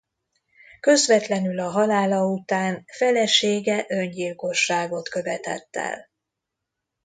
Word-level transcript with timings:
Közvetlenül 0.79 1.59
a 1.59 1.69
halála 1.69 2.25
után 2.25 2.83
felesége 2.85 3.85
öngyilkosságot 3.89 5.09
követett 5.09 5.75
el. 5.75 6.09